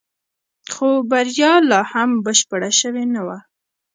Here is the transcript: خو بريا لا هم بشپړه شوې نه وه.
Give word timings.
خو 0.73 0.87
بريا 1.09 1.53
لا 1.69 1.79
هم 1.91 2.09
بشپړه 2.25 2.71
شوې 2.79 3.03
نه 3.13 3.21
وه. 3.27 3.37